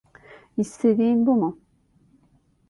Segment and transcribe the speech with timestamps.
[0.57, 1.59] İstediğin bu mu?